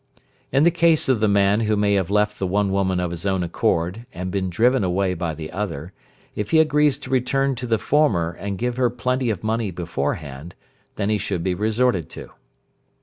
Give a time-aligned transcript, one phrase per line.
[0.51, 3.23] In the case of the man who may have left the one woman of his
[3.23, 5.93] own accord, and been driven away by the other,
[6.35, 10.55] if he agrees to return to the former and give her plenty of money beforehand,
[10.95, 12.31] then he should be resorted to.